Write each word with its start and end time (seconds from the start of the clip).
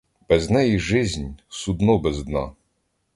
Без 0.29 0.49
неї 0.49 0.79
жизнь— 0.79 1.25
судно 1.49 1.99
без 1.99 2.23
дна. 2.23 2.53